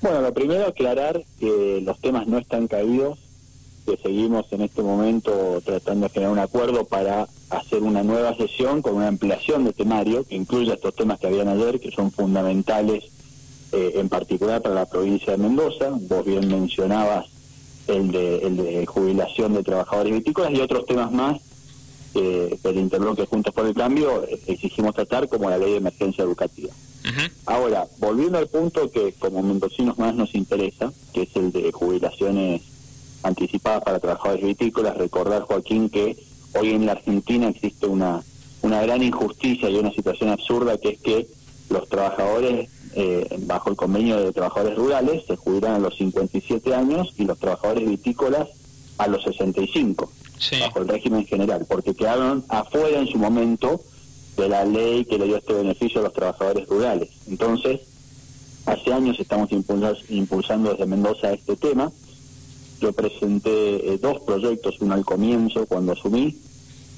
Bueno, 0.00 0.20
lo 0.20 0.32
primero 0.32 0.66
aclarar 0.66 1.24
que 1.40 1.80
los 1.84 1.98
temas 2.00 2.28
no 2.28 2.38
están 2.38 2.68
caídos, 2.68 3.18
que 3.84 3.96
seguimos 3.96 4.46
en 4.52 4.60
este 4.60 4.82
momento 4.82 5.60
tratando 5.64 6.06
de 6.06 6.12
generar 6.12 6.32
un 6.32 6.38
acuerdo 6.38 6.84
para 6.84 7.26
hacer 7.50 7.82
una 7.82 8.04
nueva 8.04 8.36
sesión 8.36 8.80
con 8.80 8.94
una 8.94 9.08
ampliación 9.08 9.64
de 9.64 9.72
temario 9.72 10.24
que 10.24 10.36
incluya 10.36 10.74
estos 10.74 10.94
temas 10.94 11.18
que 11.18 11.26
habían 11.26 11.48
ayer, 11.48 11.80
que 11.80 11.90
son 11.90 12.12
fundamentales 12.12 13.06
eh, 13.72 13.94
en 13.96 14.08
particular 14.08 14.62
para 14.62 14.74
la 14.76 14.86
provincia 14.86 15.32
de 15.32 15.38
Mendoza. 15.38 15.90
Vos 15.90 16.24
bien 16.24 16.46
mencionabas 16.46 17.26
el 17.88 18.12
de, 18.12 18.38
el 18.38 18.56
de 18.56 18.86
jubilación 18.86 19.54
de 19.54 19.64
trabajadores 19.64 20.12
vitícolas 20.12 20.52
y 20.52 20.60
otros 20.60 20.86
temas 20.86 21.10
más 21.10 21.40
que 22.12 22.58
del 22.62 22.78
interbloque 22.78 23.26
Juntos 23.26 23.52
por 23.52 23.66
el 23.66 23.74
Cambio 23.74 24.22
eh, 24.24 24.38
exigimos 24.46 24.94
tratar 24.94 25.28
como 25.28 25.50
la 25.50 25.58
ley 25.58 25.72
de 25.72 25.78
emergencia 25.78 26.22
educativa. 26.22 26.72
Ahora, 27.46 27.86
volviendo 27.98 28.38
al 28.38 28.48
punto 28.48 28.90
que 28.90 29.12
como 29.18 29.42
mendocinos 29.42 29.98
más 29.98 30.14
nos 30.14 30.34
interesa, 30.34 30.92
que 31.14 31.22
es 31.22 31.36
el 31.36 31.52
de 31.52 31.72
jubilaciones 31.72 32.62
anticipadas 33.22 33.82
para 33.82 33.98
trabajadores 33.98 34.44
vitícolas, 34.44 34.96
recordar, 34.96 35.42
Joaquín, 35.42 35.88
que 35.88 36.16
hoy 36.54 36.70
en 36.70 36.86
la 36.86 36.92
Argentina 36.92 37.48
existe 37.48 37.86
una, 37.86 38.22
una 38.62 38.82
gran 38.82 39.02
injusticia 39.02 39.70
y 39.70 39.76
una 39.76 39.90
situación 39.92 40.30
absurda, 40.30 40.78
que 40.78 40.90
es 40.90 41.00
que 41.00 41.26
los 41.70 41.88
trabajadores, 41.88 42.68
eh, 42.94 43.26
bajo 43.40 43.70
el 43.70 43.76
convenio 43.76 44.16
de 44.20 44.32
trabajadores 44.32 44.76
rurales, 44.76 45.24
se 45.26 45.36
jubilan 45.36 45.74
a 45.74 45.78
los 45.78 45.96
57 45.96 46.74
años 46.74 47.14
y 47.16 47.24
los 47.24 47.38
trabajadores 47.38 47.88
vitícolas 47.88 48.48
a 48.98 49.06
los 49.06 49.22
65, 49.24 50.10
bajo 50.60 50.80
el 50.80 50.88
régimen 50.88 51.26
general, 51.26 51.66
porque 51.68 51.94
quedaron 51.94 52.44
afuera 52.48 52.98
en 52.98 53.06
su 53.06 53.18
momento 53.18 53.80
de 54.38 54.48
la 54.48 54.64
ley 54.64 55.04
que 55.04 55.18
le 55.18 55.26
dio 55.26 55.36
este 55.36 55.52
beneficio 55.52 56.00
a 56.00 56.04
los 56.04 56.12
trabajadores 56.12 56.68
rurales. 56.68 57.10
Entonces, 57.28 57.80
hace 58.66 58.92
años 58.92 59.18
estamos 59.18 59.50
impulsando 59.50 60.70
desde 60.70 60.86
Mendoza 60.86 61.32
este 61.32 61.56
tema. 61.56 61.90
Yo 62.80 62.92
presenté 62.92 63.92
eh, 63.92 63.98
dos 63.98 64.20
proyectos, 64.20 64.80
uno 64.80 64.94
al 64.94 65.04
comienzo 65.04 65.66
cuando 65.66 65.92
asumí 65.92 66.38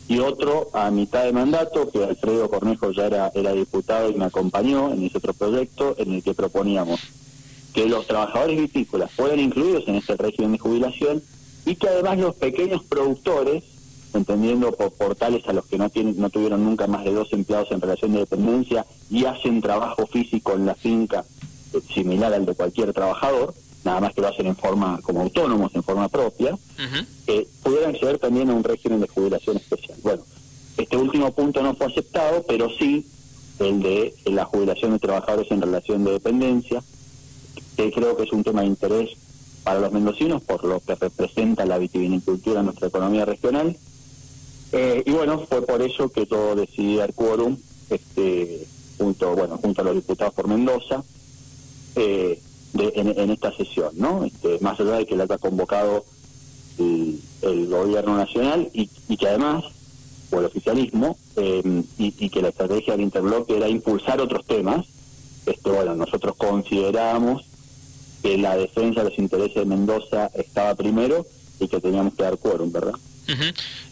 y 0.09 0.19
otro 0.19 0.71
a 0.73 0.91
mitad 0.91 1.25
de 1.25 1.33
mandato, 1.33 1.89
que 1.89 2.03
Alfredo 2.03 2.51
Cornejo 2.51 2.91
ya 2.91 3.07
era, 3.07 3.31
era 3.33 3.53
diputado 3.53 4.11
y 4.11 4.15
me 4.15 4.25
acompañó 4.25 4.93
en 4.93 5.05
ese 5.05 5.19
otro 5.19 5.33
proyecto 5.33 5.95
en 5.99 6.15
el 6.15 6.23
que 6.23 6.35
proponíamos 6.35 7.01
que 7.73 7.87
los 7.87 8.09
trabajadores 8.09 8.59
vitícolas 8.59 9.13
fueran 9.13 9.39
incluidos 9.39 9.85
en 9.87 9.95
este 9.95 10.17
régimen 10.17 10.53
de 10.53 10.59
jubilación 10.59 11.23
y 11.65 11.77
que 11.77 11.89
además 11.89 12.19
los 12.19 12.35
pequeños 12.35 12.83
productores 12.83 13.63
entendiendo 14.19 14.73
por 14.73 14.93
portales 14.93 15.47
a 15.49 15.53
los 15.53 15.67
que 15.67 15.79
no 15.79 15.89
tienen 15.89 16.19
no 16.19 16.31
tuvieron 16.31 16.65
nunca 16.65 16.87
más 16.87 17.05
de 17.05 17.13
dos 17.13 17.33
empleados 17.33 17.71
en 17.71 17.81
relación 17.81 18.13
de 18.13 18.21
dependencia 18.21 18.85
y 19.11 19.25
hacen 19.25 19.61
trabajo 19.61 20.07
físico 20.07 20.53
en 20.55 20.67
la 20.67 20.75
finca 20.75 21.25
eh, 21.73 21.81
similar 21.93 22.33
al 22.33 22.47
de 22.47 22.55
cualquier 22.55 22.93
trabajador, 22.93 23.55
nada 23.85 24.01
más 24.01 24.15
que 24.15 24.21
lo 24.21 24.29
hacen 24.29 24.47
en 24.47 24.57
forma 24.57 25.01
como 25.03 25.23
autónomos, 25.23 25.75
en 25.75 25.83
forma 25.83 26.09
propia, 26.09 26.59
eh, 27.27 27.47
pudieran 27.63 27.91
acceder 27.91 28.19
también 28.19 28.51
a 28.51 28.55
un 28.55 28.65
régimen 28.65 29.01
de 29.01 29.09
jubilación 29.09 29.57
especial. 29.57 29.99
Bueno, 30.03 30.23
este 30.77 30.97
último 30.97 31.33
punto 31.33 31.63
no 31.63 31.75
fue 31.75 31.87
aceptado, 31.87 32.45
pero 32.47 32.69
sí 32.71 33.07
el 33.59 33.83
de 33.83 34.15
la 34.25 34.45
jubilación 34.45 34.93
de 34.93 34.99
trabajadores 34.99 35.51
en 35.51 35.61
relación 35.61 36.05
de 36.05 36.13
dependencia, 36.13 36.83
que 37.77 37.93
creo 37.93 38.17
que 38.17 38.25
es 38.25 38.33
un 38.33 38.43
tema 38.43 38.63
de 38.63 38.69
interés 38.69 39.11
para 39.63 39.81
los 39.81 39.93
mendocinos 39.93 40.43
por 40.43 40.65
lo 40.65 40.81
que 40.81 40.95
representa 40.95 41.67
la 41.67 41.79
vitivinicultura 41.79 42.61
en 42.61 42.67
nuestra 42.67 42.89
economía 42.89 43.25
regional 43.25 43.77
eh, 44.73 45.03
y 45.05 45.11
bueno, 45.11 45.47
fue 45.49 45.63
por 45.63 45.83
eso 45.83 46.09
que 46.11 46.27
todo 46.27 46.55
decidí 46.55 46.97
dar 46.97 47.13
quórum, 47.15 47.57
este, 47.89 48.67
junto, 48.99 49.35
bueno, 49.35 49.59
junto 49.59 49.81
a 49.81 49.85
los 49.85 49.95
diputados 49.95 50.35
por 50.35 50.47
Mendoza, 50.47 51.03
eh, 51.97 52.41
en, 52.75 53.31
esta 53.31 53.53
sesión, 53.57 53.91
¿no? 53.97 54.25
Este, 54.25 54.59
más 54.61 54.79
allá 54.79 54.93
de 54.93 55.07
que 55.07 55.17
la 55.17 55.25
ha 55.25 55.39
convocado 55.39 56.05
el, 56.79 57.67
gobierno 57.69 58.17
nacional 58.17 58.71
y, 58.73 58.87
que 59.17 59.29
además, 59.29 59.65
o 60.31 60.39
el 60.39 60.47
oficialismo, 60.47 61.17
eh, 61.37 61.83
y, 61.99 62.29
que 62.29 62.43
la 62.43 62.49
estrategia 62.49 62.93
del 62.93 63.03
interbloque 63.03 63.57
era 63.57 63.69
impulsar 63.69 64.21
otros 64.21 64.47
temas, 64.47 64.87
este, 65.47 65.71
bueno, 65.71 65.97
nosotros 65.97 66.37
consideramos 66.37 67.45
que 68.23 68.39
la 68.39 68.57
defensa 68.57 69.03
de 69.03 69.11
los 69.11 69.19
intereses 69.19 69.55
de 69.55 69.65
Mendoza 69.65 70.31
estaba 70.35 70.75
primero 70.75 71.27
y 71.59 71.67
que 71.67 71.81
teníamos 71.81 72.15
que 72.15 72.23
dar 72.23 72.39
quórum, 72.39 72.71
¿verdad? 72.71 72.95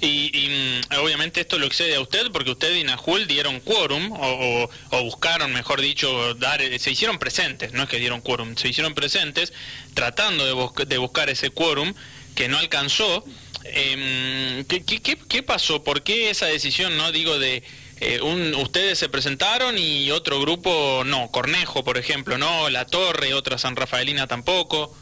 Y, 0.01 0.49
mm, 0.49 1.01
obviamente 1.01 1.41
esto 1.41 1.59
lo 1.59 1.67
excede 1.67 1.97
a 1.97 2.01
usted 2.01 2.31
porque 2.33 2.51
usted 2.51 2.75
y 2.75 2.85
Najul 2.85 3.27
dieron 3.27 3.61
quórum 3.61 4.13
o, 4.13 4.69
buscaron, 5.03 5.53
mejor 5.53 5.81
dicho, 5.81 6.35
dar, 6.35 6.61
eh, 6.61 6.79
se 6.79 6.91
hicieron 6.91 7.19
presentes, 7.19 7.73
no 7.73 7.85
es 7.85 7.89
que 7.89 7.99
dieron 7.99 8.21
quórum, 8.21 8.57
se 8.57 8.69
hicieron 8.69 8.95
presentes 8.95 9.53
tratando 9.95 10.45
de, 10.87 10.99
buscar 10.99 11.31
ese 11.31 11.51
quórum 11.51 11.95
que 12.35 12.49
no 12.49 12.59
alcanzó. 12.59 13.25
Eh, 13.65 14.65
¿qué, 14.69 14.85
qué, 14.85 15.19
qué, 15.29 15.43
pasó? 15.43 15.83
¿Por 15.83 16.03
qué 16.03 16.31
esa 16.31 16.47
decisión, 16.47 16.97
no 16.97 17.13
digo 17.13 17.39
de... 17.39 17.63
Eh, 18.01 18.21
un, 18.21 18.55
ustedes 18.55 18.97
se 18.97 19.09
presentaron 19.09 19.77
y 19.77 20.13
otro 20.13 20.41
grupo 20.41 21.03
no, 21.05 21.33
Cornejo 21.33 21.83
por 21.83 21.99
ejemplo, 21.99 22.39
no, 22.39 22.71
La 22.71 22.87
Torre, 22.87 23.35
otra 23.35 23.59
San 23.59 23.75
Rafaelina 23.75 24.29
tampoco. 24.29 24.97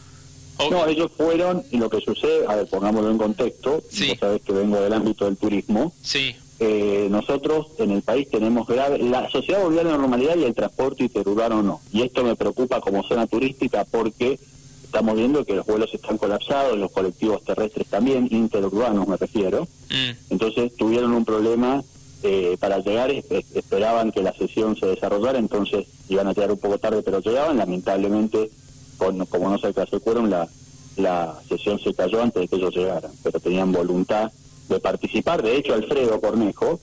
No, 0.71 0.87
ellos 0.87 1.11
fueron, 1.17 1.63
y 1.71 1.79
lo 1.79 1.91
que 1.91 2.01
sucede, 2.01 2.47
a 2.49 2.57
ver, 2.57 2.67
pongámoslo 2.67 3.11
en 3.11 3.19
contexto, 3.19 3.83
sí. 3.91 4.09
vos 4.09 4.19
sabés 4.19 4.43
que 4.43 4.53
vengo 4.53 4.81
del 4.81 4.93
ámbito 4.93 5.27
del 5.27 5.37
turismo. 5.37 5.93
Sí. 6.03 6.35
Eh, 6.59 7.09
nosotros 7.11 7.67
en 7.79 7.91
el 7.91 8.01
país 8.01 8.31
tenemos 8.31 8.67
grave, 8.67 8.99
la 8.99 9.29
sociedad 9.29 9.63
volvió 9.63 9.83
a 9.83 9.85
la 9.85 9.99
normalidad 9.99 10.37
y 10.37 10.45
el 10.45 10.55
transporte 10.55 11.05
interurbano 11.05 11.63
no. 11.63 11.81
Y 11.93 12.03
esto 12.03 12.25
me 12.25 12.35
preocupa 12.35 12.81
como 12.81 13.07
zona 13.07 13.27
turística 13.27 13.85
porque 13.85 14.39
estamos 14.83 15.17
viendo 15.17 15.45
que 15.45 15.55
los 15.55 15.67
vuelos 15.67 15.93
están 15.93 16.17
colapsados, 16.17 16.79
los 16.79 16.91
colectivos 16.91 17.45
terrestres 17.45 17.87
también, 17.89 18.29
interurbanos 18.31 19.07
me 19.07 19.19
refiero. 19.19 19.69
Mm. 19.91 20.33
Entonces 20.33 20.75
tuvieron 20.77 21.13
un 21.13 21.27
problema 21.27 21.85
eh, 22.23 22.57
para 22.59 22.79
llegar, 22.79 23.11
esperaban 23.11 24.11
que 24.11 24.23
la 24.23 24.33
sesión 24.33 24.77
se 24.77 24.87
desarrollara, 24.87 25.39
entonces 25.39 25.87
iban 26.09 26.27
a 26.27 26.33
llegar 26.33 26.51
un 26.51 26.59
poco 26.59 26.79
tarde, 26.79 27.03
pero 27.03 27.21
llegaban, 27.21 27.59
lamentablemente 27.59 28.51
como 28.97 29.51
no 29.51 29.59
se 29.59 29.69
alcanzó 29.69 29.97
el 29.97 30.03
quórum, 30.03 30.29
la, 30.29 30.49
la 30.97 31.39
sesión 31.49 31.79
se 31.79 31.95
cayó 31.95 32.23
antes 32.23 32.43
de 32.43 32.49
que 32.49 32.57
ellos 32.57 32.75
llegaran, 32.75 33.13
pero 33.23 33.41
tenían 33.41 33.73
voluntad 33.73 34.33
de 34.69 34.81
participar. 34.81 35.43
De 35.43 35.57
hecho, 35.57 35.75
Alfredo 35.75 36.21
Cornejo 36.21 36.81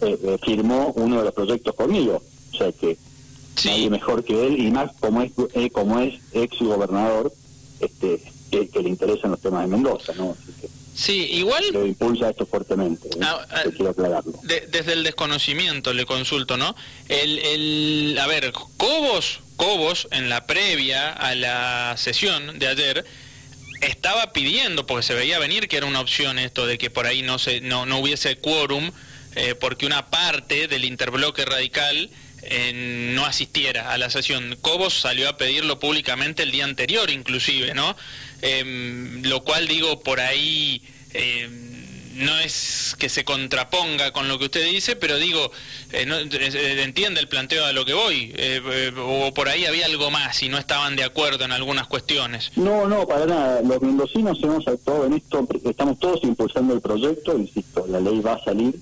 eh, 0.00 0.18
eh, 0.22 0.38
firmó 0.44 0.92
uno 0.96 1.18
de 1.18 1.24
los 1.24 1.34
proyectos 1.34 1.74
conmigo, 1.74 2.22
o 2.52 2.56
sea 2.56 2.72
que 2.72 2.96
sí. 3.56 3.88
mejor 3.90 4.24
que 4.24 4.46
él 4.46 4.58
y 4.58 4.70
más 4.70 4.92
como 5.00 5.22
es 5.22 5.32
eh, 5.54 5.70
como 5.70 5.98
es 5.98 6.14
ex 6.32 6.58
gobernador 6.60 7.32
este 7.80 8.22
que, 8.50 8.68
le 8.80 8.88
interesan 8.88 9.32
los 9.32 9.40
temas 9.40 9.62
de 9.62 9.68
Mendoza, 9.68 10.14
¿no? 10.16 10.34
Sí, 10.94 11.28
igual... 11.32 11.62
Lo 11.72 11.86
impulsa 11.86 12.30
esto 12.30 12.46
fuertemente, 12.46 13.08
ah, 13.20 13.46
ah, 13.50 13.62
quiero 13.76 13.90
aclararlo. 13.90 14.32
desde 14.42 14.92
el 14.94 15.04
desconocimiento 15.04 15.92
le 15.92 16.06
consulto, 16.06 16.56
¿no? 16.56 16.74
El, 17.08 17.38
el, 17.38 18.18
a 18.18 18.26
ver, 18.26 18.52
Cobos 18.76 19.40
Cobos, 19.58 20.06
en 20.12 20.28
la 20.28 20.46
previa 20.46 21.12
a 21.12 21.34
la 21.34 21.96
sesión 21.98 22.60
de 22.60 22.68
ayer, 22.68 23.04
estaba 23.80 24.32
pidiendo, 24.32 24.86
porque 24.86 25.02
se 25.02 25.14
veía 25.14 25.40
venir 25.40 25.66
que 25.66 25.76
era 25.76 25.86
una 25.86 26.00
opción 26.00 26.38
esto 26.38 26.64
de 26.64 26.78
que 26.78 26.90
por 26.90 27.06
ahí 27.06 27.22
no, 27.22 27.40
se, 27.40 27.60
no, 27.60 27.84
no 27.84 27.98
hubiese 27.98 28.36
quórum, 28.38 28.92
eh, 29.34 29.56
porque 29.56 29.84
una 29.84 30.10
parte 30.10 30.68
del 30.68 30.84
interbloque 30.84 31.44
radical 31.44 32.08
eh, 32.42 33.10
no 33.16 33.26
asistiera 33.26 33.92
a 33.92 33.98
la 33.98 34.10
sesión. 34.10 34.56
Cobos 34.62 35.00
salió 35.00 35.28
a 35.28 35.36
pedirlo 35.36 35.80
públicamente 35.80 36.44
el 36.44 36.52
día 36.52 36.64
anterior, 36.64 37.10
inclusive, 37.10 37.74
¿no? 37.74 37.96
Em, 38.42 39.24
lo 39.24 39.42
cual 39.42 39.66
digo, 39.66 40.00
por 40.04 40.20
ahí... 40.20 40.82
No 42.18 42.36
es 42.40 42.96
que 42.98 43.08
se 43.08 43.24
contraponga 43.24 44.10
con 44.12 44.26
lo 44.26 44.38
que 44.38 44.46
usted 44.46 44.64
dice, 44.64 44.96
pero 44.96 45.18
digo, 45.18 45.52
eh, 45.92 46.04
eh, 46.04 46.82
entiende 46.82 47.20
el 47.20 47.28
planteo 47.28 47.64
a 47.64 47.72
lo 47.72 47.84
que 47.84 47.94
voy, 47.94 48.32
eh, 48.36 48.92
o 48.98 49.32
por 49.32 49.48
ahí 49.48 49.66
había 49.66 49.86
algo 49.86 50.10
más 50.10 50.42
y 50.42 50.48
no 50.48 50.58
estaban 50.58 50.96
de 50.96 51.04
acuerdo 51.04 51.44
en 51.44 51.52
algunas 51.52 51.86
cuestiones. 51.86 52.50
No, 52.56 52.88
no, 52.88 53.06
para 53.06 53.26
nada. 53.26 53.62
Los 53.62 53.80
mendocinos 53.82 54.38
hemos 54.42 54.66
actuado 54.66 55.06
en 55.06 55.14
esto, 55.14 55.46
estamos 55.64 55.98
todos 56.00 56.24
impulsando 56.24 56.74
el 56.74 56.80
proyecto, 56.80 57.38
insisto, 57.38 57.86
la 57.88 58.00
ley 58.00 58.18
va 58.20 58.32
a 58.32 58.44
salir, 58.44 58.74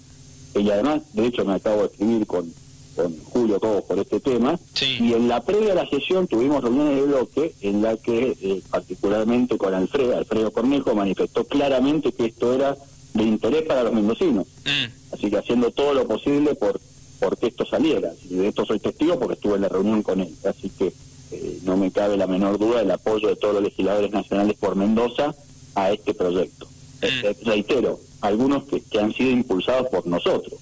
y 0.55 0.71
además, 0.71 1.03
de 1.13 1.27
hecho, 1.27 1.45
me 1.45 1.57
acabo 1.57 1.83
de 1.83 1.89
escribir 1.89 2.27
con, 2.27 2.51
con 2.95 3.19
Julio 3.25 3.59
todos 3.61 3.85
por 3.85 3.99
este 3.99 4.19
tema, 4.19 4.59
y 4.81 5.13
en 5.13 5.29
la 5.29 5.43
previa 5.43 5.71
de 5.71 5.75
la 5.75 5.89
sesión 5.91 6.27
tuvimos 6.27 6.65
reuniones 6.65 6.97
de 6.97 7.03
bloque 7.03 7.55
en 7.61 7.83
la 7.83 7.99
que, 7.99 8.63
particularmente 8.71 9.59
con 9.59 9.75
Alfredo, 9.75 10.17
Alfredo 10.17 10.51
Cornejo, 10.53 10.95
manifestó 10.95 11.45
claramente 11.45 12.13
que 12.13 12.25
esto 12.25 12.55
era 12.55 12.75
de 13.17 13.25
interés 13.25 13.63
para 13.63 13.83
los 13.83 13.93
mendocinos. 13.93 14.47
Mm. 14.65 15.15
Así 15.15 15.31
que 15.31 15.39
haciendo 15.39 15.71
todo 15.71 15.95
lo 15.95 16.07
posible 16.07 16.55
por, 16.55 16.81
por 17.19 17.37
que 17.39 17.49
esto 17.49 17.65
saliera. 17.65 18.13
Y 18.29 18.35
de 18.35 18.49
esto 18.49 18.65
soy 18.65 18.79
testigo 18.79 19.19
porque 19.19 19.35
estuve 19.35 19.57
en 19.57 19.63
la 19.63 19.69
reunión 19.69 20.03
con 20.03 20.21
él. 20.21 20.35
Así 20.45 20.71
que 20.71 20.93
eh, 21.33 21.59
no 21.65 21.77
me 21.77 21.91
cabe 21.91 22.17
la 22.17 22.27
menor 22.27 22.59
duda 22.59 22.81
del 22.81 22.91
apoyo 22.91 23.29
de 23.29 23.37
todos 23.37 23.55
los 23.55 23.63
legisladores 23.63 24.11
nacionales 24.11 24.57
por 24.59 24.77
Mendoza 24.77 25.35
a 25.75 25.91
este 25.91 26.15
proyecto. 26.15 26.67
Mm. 26.67 27.27
Eh, 27.27 27.37
reitero, 27.45 28.01
algunos 28.21 28.65
que, 28.65 28.83
han 28.99 29.13
sido 29.13 29.31
impulsados 29.31 29.89
por 29.89 30.07
nosotros. 30.07 30.59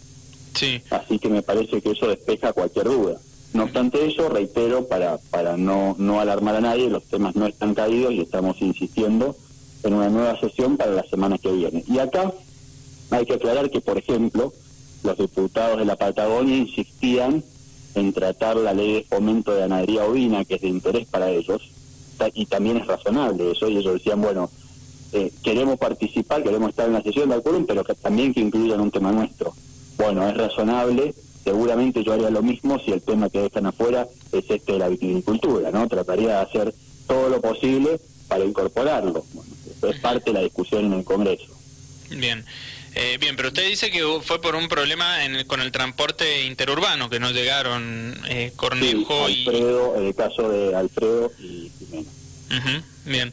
Sí. 0.55 0.81
Así 0.91 1.19
que 1.19 1.29
me 1.29 1.43
parece 1.43 1.81
que 1.81 1.91
eso 1.91 2.09
despeja 2.09 2.53
cualquier 2.53 2.87
duda. 2.87 3.19
No 3.53 3.65
obstante 3.65 4.05
eso, 4.05 4.29
reitero, 4.29 4.87
para, 4.87 5.19
para 5.31 5.57
no, 5.57 5.95
no 5.99 6.21
alarmar 6.21 6.57
a 6.57 6.61
nadie, 6.61 6.91
los 6.91 7.05
temas 7.05 7.37
no 7.37 7.47
están 7.47 7.75
caídos 7.75 8.13
y 8.13 8.21
estamos 8.21 8.61
insistiendo 8.61 9.37
en 9.85 9.95
una 9.95 10.09
nueva 10.09 10.39
sesión 10.41 10.77
para 10.77 10.91
la 10.91 11.05
semana 11.05 11.39
que 11.39 11.53
viene. 11.53 11.85
Y 11.87 11.99
acá 11.99 12.33
hay 13.11 13.27
que 13.27 13.35
aclarar 13.35 13.71
que, 13.71 13.81
por 13.81 13.99
ejemplo, 13.99 14.53
los 15.03 15.19
diputados 15.19 15.79
de 15.79 15.85
la 15.85 15.97
Patagonia 15.97 16.57
insistían 16.57 17.43
en 17.95 18.13
tratar 18.13 18.57
la 18.57 18.73
ley 18.73 18.95
de 18.95 19.05
fomento 19.05 19.53
de 19.53 19.61
ganadería 19.61 20.05
ovina, 20.05 20.45
que 20.45 20.55
es 20.57 20.63
de 20.63 20.69
interés 20.69 21.07
para 21.07 21.31
ellos, 21.31 21.63
y 22.35 22.47
también 22.47 22.79
es 22.79 22.87
razonable 22.87 23.51
eso, 23.51 23.69
y 23.69 23.77
ellos 23.77 23.95
decían, 23.95 24.21
bueno, 24.21 24.51
eh, 25.13 25.31
queremos 25.43 25.79
participar, 25.79 26.43
queremos 26.43 26.71
estar 26.71 26.87
en 26.87 26.95
la 26.95 27.03
sesión 27.03 27.29
de 27.29 27.37
acuerdo, 27.37 27.65
pero 27.67 27.85
también 27.85 28.35
que 28.35 28.41
incluyan 28.41 28.81
un 28.81 28.91
tema 28.91 29.13
nuestro. 29.13 29.55
Bueno, 29.97 30.29
es 30.29 30.37
razonable, 30.37 31.15
seguramente 31.45 32.03
yo 32.03 32.13
haría 32.13 32.31
lo 32.31 32.43
mismo 32.43 32.79
si 32.81 32.91
el 32.93 33.03
tema 33.03 33.31
que 33.31 33.41
dejan 33.41 33.67
afuera 33.67 34.09
es 34.33 34.51
este 34.51 34.73
de 34.73 34.79
la 34.79 34.89
viticultura, 34.89 35.71
¿no? 35.71 35.87
Trataría 35.87 36.29
de 36.29 36.43
hacer 36.43 36.75
todo 37.07 37.29
lo 37.29 37.41
posible 37.41 38.01
para 38.27 38.45
incorporarlo. 38.45 39.25
es 39.83 40.01
parte 40.01 40.31
de 40.31 40.33
la 40.33 40.41
discusión 40.41 40.87
en 40.87 40.95
el 40.95 41.05
Congreso. 41.05 41.53
Bien. 42.11 42.45
Eh, 42.97 43.19
bien, 43.19 43.35
pero 43.35 43.49
usted 43.49 43.69
dice 43.69 43.91
que 43.91 44.03
fue 44.23 44.41
por 44.41 44.55
un 44.55 44.69
problema 44.69 45.19
con 45.47 45.61
el 45.61 45.73
transporte 45.73 46.45
interurbano, 46.45 47.11
que 47.11 47.19
no 47.19 47.33
llegaron 47.33 48.17
eh, 48.29 48.53
Cornejo 48.55 49.29
y... 49.29 49.47
Alfredo, 49.47 49.97
el 49.97 50.15
caso 50.15 50.49
de 50.49 50.77
Alfredo 50.77 51.33
y 51.41 51.73
Jimena. 51.79 52.85
bien. 53.05 53.33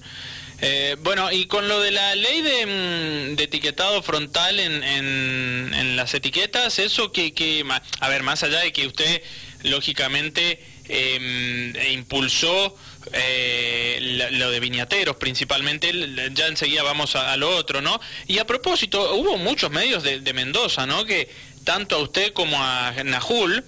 Eh, 0.63 0.95
bueno, 1.01 1.31
y 1.31 1.45
con 1.45 1.67
lo 1.67 1.79
de 1.79 1.89
la 1.89 2.15
ley 2.15 2.41
de, 2.41 3.33
mm, 3.35 3.39
etiquetado 3.41 4.03
frontal 4.03 4.59
en, 4.59 4.83
en, 4.83 5.95
las 5.95 6.13
etiquetas, 6.13 6.79
eso 6.79 7.11
que, 7.11 7.33
que, 7.33 7.65
a 7.99 8.09
ver, 8.09 8.23
más 8.23 8.43
allá 8.43 8.59
de 8.59 8.71
que 8.71 8.87
usted 8.87 9.21
lógicamente 9.63 10.63
em, 10.87 11.73
impulsó 11.93 12.75
eh, 13.13 14.29
lo 14.31 14.51
de 14.51 14.59
viñateros 14.59 15.17
principalmente, 15.17 15.91
ya 16.33 16.47
enseguida 16.47 16.83
vamos 16.83 17.15
a, 17.15 17.35
lo 17.37 17.55
otro, 17.55 17.81
¿no? 17.81 17.99
Y 18.27 18.39
a 18.39 18.45
propósito, 18.45 19.15
hubo 19.15 19.37
muchos 19.37 19.71
medios 19.71 20.03
de, 20.03 20.33
Mendoza, 20.33 20.85
¿no? 20.85 21.05
Que 21.05 21.29
tanto 21.63 21.97
a 21.97 21.99
usted 21.99 22.33
como 22.33 22.57
a 22.61 22.93
Najul 23.03 23.63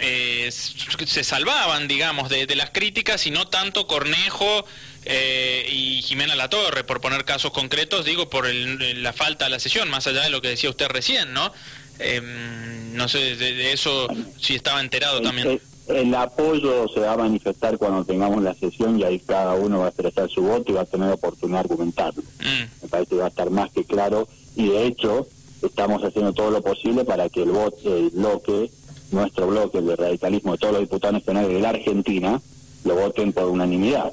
eh, 0.00 0.50
se 0.50 1.24
salvaban, 1.24 1.88
digamos, 1.88 2.28
de, 2.28 2.46
de 2.46 2.56
las 2.56 2.70
críticas 2.70 3.26
y 3.26 3.30
no 3.30 3.48
tanto 3.48 3.86
Cornejo 3.86 4.66
eh, 5.04 5.66
y 5.68 6.02
Jimena 6.02 6.36
La 6.36 6.48
Torre, 6.48 6.84
por 6.84 7.00
poner 7.00 7.24
casos 7.24 7.52
concretos, 7.52 8.04
digo, 8.04 8.30
por 8.30 8.52
la 8.52 9.12
falta 9.12 9.46
de 9.46 9.50
la 9.50 9.58
sesión, 9.58 9.90
más 9.90 10.06
allá 10.06 10.22
de 10.22 10.30
lo 10.30 10.40
que 10.40 10.48
decía 10.48 10.70
usted 10.70 10.86
recién, 10.88 11.32
¿no? 11.32 11.52
Em, 11.98 12.94
no 12.94 13.08
sé, 13.08 13.36
de, 13.36 13.72
eso 13.72 14.08
si 14.40 14.54
estaba 14.54 14.80
enterado 14.80 15.20
también. 15.20 15.60
El, 15.88 16.14
apoyo 16.14 16.86
se 16.88 17.00
va 17.00 17.12
a 17.12 17.16
manifestar 17.16 17.76
cuando 17.78 18.04
tengamos 18.04 18.42
la 18.42 18.54
sesión 18.54 18.98
y 18.98 19.04
ahí 19.04 19.18
cada 19.18 19.54
uno 19.54 19.80
va 19.80 19.86
a 19.86 19.88
expresar 19.88 20.30
su 20.30 20.42
voto 20.42 20.70
y 20.70 20.74
va 20.74 20.82
a 20.82 20.86
tener 20.86 21.10
oportunidad 21.10 21.64
de 21.64 21.72
argumentarlo. 21.72 22.22
Mm. 22.22 22.82
Me 22.82 22.88
parece 22.88 23.10
que 23.10 23.16
va 23.16 23.26
a 23.26 23.28
estar 23.28 23.50
más 23.50 23.70
que 23.72 23.84
claro 23.84 24.28
y 24.54 24.68
de 24.68 24.86
hecho 24.86 25.26
estamos 25.62 26.02
haciendo 26.02 26.32
todo 26.32 26.50
lo 26.50 26.62
posible 26.62 27.04
para 27.04 27.28
que 27.28 27.42
el 27.42 27.50
voto, 27.50 27.96
el 27.96 28.10
bloque, 28.10 28.70
nuestro 29.10 29.48
bloque, 29.48 29.78
el 29.78 29.86
de 29.86 29.96
radicalismo 29.96 30.52
de 30.52 30.58
todos 30.58 30.74
los 30.74 30.82
diputados 30.82 31.14
nacionales 31.14 31.52
de 31.52 31.60
la 31.60 31.70
Argentina, 31.70 32.40
lo 32.84 32.94
voten 32.94 33.32
por 33.32 33.44
unanimidad 33.44 34.12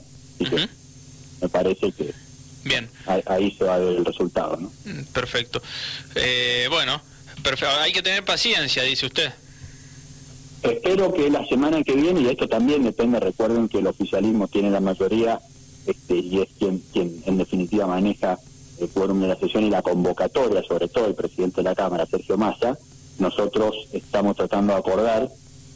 me 1.42 1.50
parece 1.50 1.92
que 1.92 2.14
Bien. 2.64 2.90
Ahí, 3.06 3.56
se 3.58 3.64
va 3.64 3.76
a 3.76 3.78
ver 3.78 3.96
el 3.96 4.06
resultado. 4.06 4.58
¿no? 4.58 4.72
Mm, 4.84 5.04
perfecto. 5.14 5.62
Eh, 6.16 6.68
bueno, 6.70 7.02
perfecto. 7.42 7.74
hay 7.80 7.94
que 7.94 8.02
tener 8.02 8.26
paciencia, 8.26 8.84
dice 8.84 9.06
usted. 9.06 9.34
Espero 10.62 11.14
que 11.14 11.30
la 11.30 11.46
semana 11.48 11.84
que 11.84 11.96
viene, 11.96 12.22
y 12.22 12.28
esto 12.28 12.48
también 12.48 12.84
depende, 12.84 13.20
recuerden 13.20 13.70
que 13.70 13.80
el 13.80 13.88
oficialismo 13.88 14.48
tiene 14.48 14.70
la 14.70 14.82
mayoría 14.82 15.40
este, 15.86 16.18
y 16.18 16.40
es 16.40 16.50
quien, 16.58 16.84
quien 16.92 17.24
en 17.26 17.38
definitiva 17.38 17.88
maneja 17.88 18.38
el 18.80 18.90
quórum 18.90 19.22
de 19.22 19.28
la 19.28 19.36
sesión 19.36 19.64
y 19.64 19.70
la 19.70 19.82
convocatoria, 19.82 20.62
sobre 20.64 20.88
todo 20.88 21.08
el 21.08 21.16
presidente 21.16 21.58
de 21.58 21.64
la 21.64 21.76
Cámara, 21.76 22.06
Sergio 22.06 22.38
Massa. 22.38 22.78
Nosotros 23.20 23.76
estamos 23.94 24.36
tratando 24.36 24.74
de 24.74 24.80
acordar 24.80 25.30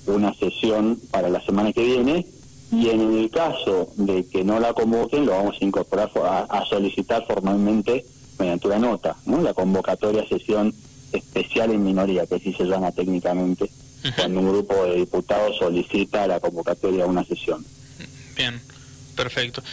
una 0.07 0.33
sesión 0.33 0.99
para 1.11 1.29
la 1.29 1.41
semana 1.41 1.71
que 1.73 1.83
viene 1.83 2.25
y 2.71 2.89
en 2.89 3.01
el 3.01 3.29
caso 3.29 3.89
de 3.97 4.25
que 4.25 4.43
no 4.43 4.59
la 4.59 4.73
convoquen, 4.73 5.25
lo 5.25 5.33
vamos 5.33 5.57
a 5.59 5.65
incorporar, 5.65 6.09
a, 6.49 6.65
solicitar 6.65 7.25
formalmente 7.25 8.05
mediante 8.39 8.67
una 8.67 8.79
nota, 8.79 9.15
¿no? 9.25 9.41
La 9.41 9.53
convocatoria 9.53 10.27
sesión 10.27 10.73
especial 11.11 11.71
en 11.71 11.83
minoría, 11.83 12.25
que 12.25 12.35
así 12.35 12.51
se 12.53 12.65
llama 12.65 12.91
técnicamente, 12.91 13.69
cuando 14.15 14.39
un 14.39 14.49
grupo 14.49 14.85
de 14.85 14.95
diputados 14.95 15.57
solicita 15.57 16.27
la 16.27 16.39
convocatoria 16.39 17.03
a 17.03 17.07
una 17.07 17.23
sesión. 17.23 17.65
Bien. 18.35 18.59
Perfecto. 19.15 19.63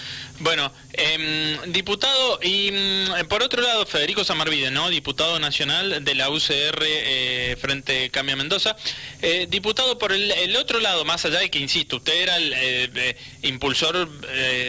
Bueno, 0.40 0.72
em, 0.92 1.72
diputado, 1.72 2.40
y 2.42 2.70
mm, 2.72 3.26
por 3.28 3.42
otro 3.42 3.62
lado, 3.62 3.86
Federico 3.86 4.24
Samarvide, 4.24 4.70
¿no? 4.70 4.88
Diputado 4.88 5.38
nacional 5.38 6.04
de 6.04 6.14
la 6.14 6.30
UCR 6.30 6.82
eh, 6.82 7.56
Frente 7.60 8.10
Cambia 8.10 8.36
Mendoza. 8.36 8.76
Eh, 9.22 9.46
diputado, 9.50 9.98
por 9.98 10.12
el, 10.12 10.56
otro 10.56 10.80
lado, 10.80 11.04
más 11.04 11.24
allá 11.24 11.40
de 11.40 11.50
que, 11.50 11.58
insisto, 11.58 11.96
usted 11.96 12.22
era 12.22 12.36
el 12.36 12.52
eh, 12.56 13.16
impulsor 13.42 14.08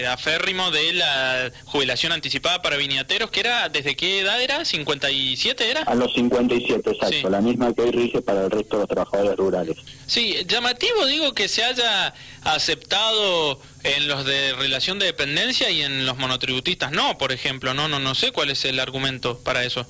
aférrimo 0.09 0.71
de 0.71 0.93
la 0.93 1.51
jubilación 1.65 2.11
anticipada 2.11 2.61
para 2.61 2.77
viñateros, 2.77 3.31
que 3.31 3.41
era, 3.41 3.69
¿desde 3.69 3.95
qué 3.95 4.19
edad 4.19 4.41
era? 4.41 4.61
¿57 4.61 5.61
era? 5.61 5.81
A 5.81 5.95
los 5.95 6.13
57, 6.13 6.89
exacto, 6.91 7.29
la 7.29 7.41
misma 7.41 7.73
que 7.73 7.81
hoy 7.81 7.91
rige 7.91 8.21
para 8.21 8.45
el 8.45 8.51
resto 8.51 8.77
de 8.77 8.81
los 8.81 8.89
trabajadores 8.89 9.35
rurales. 9.37 9.77
Sí, 10.05 10.37
llamativo 10.47 11.05
digo 11.05 11.33
que 11.33 11.47
se 11.47 11.63
haya 11.63 12.13
aceptado 12.43 13.59
en 13.83 14.07
los 14.07 14.25
de 14.25 14.53
relación 14.53 14.99
de 14.99 15.07
dependencia 15.07 15.69
y 15.69 15.81
en 15.81 16.05
los 16.05 16.17
monotributistas 16.17 16.91
no, 16.91 17.17
por 17.17 17.31
ejemplo, 17.31 17.73
no, 17.73 17.87
no, 17.87 17.99
no 17.99 18.15
sé 18.15 18.31
cuál 18.31 18.49
es 18.49 18.65
el 18.65 18.79
argumento 18.79 19.39
para 19.39 19.63
eso. 19.63 19.85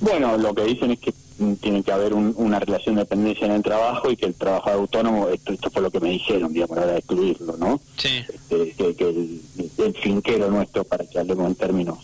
Bueno, 0.00 0.36
lo 0.36 0.54
que 0.54 0.64
dicen 0.64 0.92
es 0.92 1.00
que 1.00 1.12
tiene 1.60 1.82
que 1.82 1.92
haber 1.92 2.14
una 2.14 2.58
relación 2.58 2.96
de 2.96 3.02
dependencia 3.02 3.46
en 3.46 3.52
el 3.52 3.62
trabajo 3.62 4.10
y 4.10 4.16
que 4.16 4.26
el 4.26 4.34
trabajador 4.34 4.80
autónomo, 4.80 5.28
esto, 5.28 5.70
fue 5.70 5.82
lo 5.82 5.90
que 5.90 6.00
me 6.00 6.10
dijeron, 6.10 6.52
digamos, 6.52 6.78
a 6.78 6.96
excluirlo, 6.96 7.56
¿no? 7.56 7.80
Sí. 7.96 8.24
Este, 8.48 8.94
que, 8.94 9.08
el, 9.08 9.94
finquero 10.02 10.50
nuestro, 10.50 10.84
para 10.84 11.04
que 11.04 11.18
hablemos 11.18 11.46
en 11.46 11.54
términos 11.54 11.98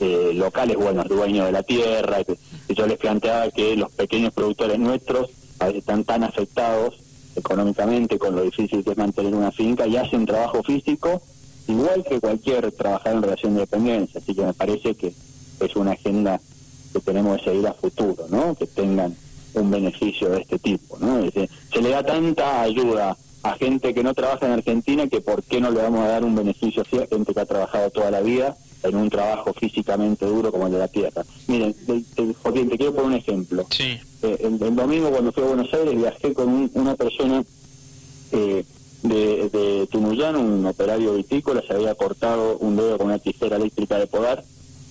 eh, 0.00 0.32
locales, 0.34 0.76
bueno, 0.76 1.04
dueño 1.04 1.44
de 1.44 1.52
la 1.52 1.62
tierra, 1.62 2.24
que, 2.24 2.36
yo 2.74 2.86
les 2.86 2.98
planteaba 2.98 3.50
que 3.50 3.76
los 3.76 3.92
pequeños 3.92 4.32
productores 4.32 4.78
nuestros 4.78 5.30
están 5.60 6.04
tan 6.04 6.24
afectados 6.24 6.96
económicamente 7.36 8.18
con 8.18 8.36
lo 8.36 8.42
difícil 8.42 8.84
que 8.84 8.92
es 8.92 8.96
mantener 8.96 9.34
una 9.34 9.52
finca 9.52 9.86
y 9.86 9.96
hacen 9.96 10.26
trabajo 10.26 10.62
físico 10.62 11.20
igual 11.66 12.04
que 12.08 12.20
cualquier 12.20 12.70
trabajador 12.72 13.16
en 13.16 13.22
relación 13.22 13.54
de 13.54 13.60
dependencia. 13.60 14.20
Así 14.20 14.34
que 14.34 14.44
me 14.44 14.52
parece 14.52 14.94
que 14.94 15.14
es 15.60 15.76
una 15.76 15.92
agenda 15.92 16.40
que 16.92 17.00
tenemos 17.00 17.38
que 17.38 17.50
seguir 17.50 17.66
a 17.66 17.72
futuro, 17.72 18.26
¿no? 18.28 18.54
Que 18.54 18.66
tengan 18.66 19.16
un 19.54 19.70
beneficio 19.70 20.30
de 20.30 20.40
este 20.40 20.58
tipo, 20.58 20.98
¿no? 20.98 21.20
se 21.30 21.80
le 21.80 21.90
da 21.90 22.02
tanta 22.02 22.62
ayuda 22.62 23.16
a 23.44 23.52
gente 23.54 23.94
que 23.94 24.02
no 24.02 24.14
trabaja 24.14 24.46
en 24.46 24.52
Argentina 24.52 25.06
que 25.06 25.20
por 25.20 25.42
qué 25.42 25.60
no 25.60 25.70
le 25.70 25.82
vamos 25.82 26.00
a 26.00 26.08
dar 26.08 26.24
un 26.24 26.34
beneficio 26.34 26.82
así 26.82 26.98
a 26.98 27.06
gente 27.06 27.34
que 27.34 27.40
ha 27.40 27.46
trabajado 27.46 27.90
toda 27.90 28.10
la 28.10 28.20
vida 28.20 28.56
en 28.84 28.96
un 28.96 29.10
trabajo 29.10 29.52
físicamente 29.52 30.26
duro 30.26 30.52
como 30.52 30.66
el 30.66 30.72
de 30.72 30.78
la 30.78 30.88
tierra. 30.88 31.24
Miren, 31.46 31.74
te, 31.74 32.04
quiero 32.76 32.94
poner 32.94 33.06
un 33.06 33.14
ejemplo. 33.14 33.66
Sí. 33.70 33.98
Eh, 34.22 34.38
el, 34.40 34.58
domingo 34.58 35.10
cuando 35.10 35.32
fui 35.32 35.42
a 35.42 35.46
Buenos 35.46 35.72
Aires 35.72 35.96
viajé 35.96 36.34
con 36.34 36.70
una 36.74 36.94
persona 36.94 37.42
eh, 38.32 38.64
de, 39.02 39.48
de 39.50 39.88
Tunuyán, 39.90 40.36
un 40.36 40.66
operario 40.66 41.14
vitícola, 41.14 41.62
se 41.66 41.74
había 41.74 41.94
cortado 41.94 42.58
un 42.58 42.76
dedo 42.76 42.96
con 42.98 43.08
una 43.08 43.18
tijera 43.18 43.56
eléctrica 43.56 43.98
de 43.98 44.06
podar, 44.06 44.44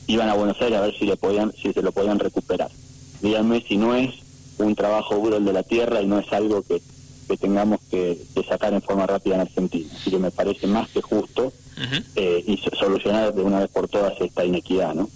iban 0.07 0.29
a 0.29 0.33
Buenos 0.33 0.61
Aires 0.61 0.77
a 0.77 0.81
ver 0.81 0.97
si 0.97 1.05
le 1.05 1.15
podían, 1.15 1.51
si 1.53 1.73
se 1.73 1.81
lo 1.81 1.91
podían 1.91 2.19
recuperar. 2.19 2.69
Díganme 3.21 3.63
si 3.67 3.77
no 3.77 3.95
es 3.95 4.11
un 4.57 4.75
trabajo 4.75 5.15
duro 5.15 5.37
el 5.37 5.45
de 5.45 5.53
la 5.53 5.63
tierra 5.63 6.01
y 6.01 6.07
no 6.07 6.19
es 6.19 6.31
algo 6.31 6.61
que, 6.61 6.81
que 7.27 7.37
tengamos 7.37 7.79
que, 7.89 8.17
sacar 8.47 8.73
en 8.73 8.81
forma 8.81 9.07
rápida 9.07 9.35
en 9.35 9.41
Argentina. 9.41 9.89
Así 9.95 10.11
que 10.11 10.19
me 10.19 10.31
parece 10.31 10.67
más 10.67 10.89
que 10.89 11.01
justo 11.01 11.53
eh, 12.15 12.43
y 12.45 12.57
solucionar 12.77 13.33
de 13.33 13.41
una 13.41 13.59
vez 13.59 13.69
por 13.69 13.87
todas 13.87 14.19
esta 14.19 14.45
inequidad, 14.45 14.93
¿no? 14.93 15.09